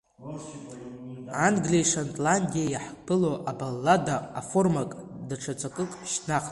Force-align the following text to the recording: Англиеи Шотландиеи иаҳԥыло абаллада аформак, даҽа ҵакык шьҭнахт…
Англиеи 1.47 1.89
Шотландиеи 1.91 2.69
иаҳԥыло 2.71 3.31
абаллада 3.51 4.15
аформак, 4.39 4.89
даҽа 5.27 5.53
ҵакык 5.59 5.91
шьҭнахт… 6.11 6.39